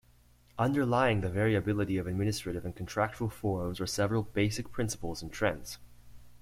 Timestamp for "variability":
1.29-1.97